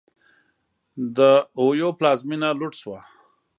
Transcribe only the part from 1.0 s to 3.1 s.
د اویو پلازمېنه لوټ شوه.